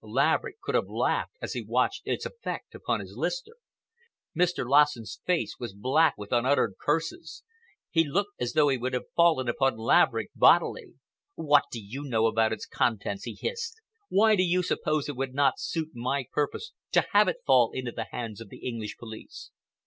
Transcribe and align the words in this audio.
Laverick 0.03 0.59
could 0.61 0.73
have 0.73 0.89
laughed 0.89 1.33
as 1.43 1.53
he 1.53 1.61
watched 1.61 2.07
its 2.07 2.25
effect 2.25 2.73
upon 2.73 3.01
his 3.01 3.13
listener. 3.15 3.53
Mr. 4.35 4.67
Lassen's 4.67 5.21
face 5.27 5.57
was 5.59 5.75
black 5.75 6.17
with 6.17 6.31
unuttered 6.31 6.73
curses. 6.83 7.43
He 7.91 8.03
looked 8.03 8.31
as 8.39 8.53
though 8.53 8.69
he 8.69 8.79
would 8.79 8.93
have 8.95 9.11
fallen 9.15 9.47
upon 9.47 9.77
Laverick 9.77 10.31
bodily. 10.35 10.95
"What 11.35 11.65
do 11.69 11.79
you 11.79 12.03
know 12.03 12.25
about 12.25 12.51
its 12.51 12.65
contents?" 12.65 13.25
he 13.25 13.37
hissed. 13.39 13.79
"Why 14.09 14.35
do 14.35 14.41
you 14.41 14.63
suppose 14.63 15.07
it 15.07 15.15
would 15.15 15.35
not 15.35 15.59
suit 15.59 15.89
my 15.93 16.25
purpose 16.31 16.71
to 16.93 17.05
have 17.11 17.27
it 17.27 17.43
fall 17.45 17.69
into 17.71 17.91
the 17.91 18.07
hands 18.09 18.41
of 18.41 18.49
the 18.49 18.65
English 18.67 18.97
police?" 18.97 19.51